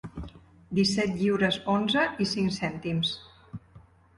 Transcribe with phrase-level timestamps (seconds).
[0.77, 3.13] Disset lliures onze i cinc cèntims.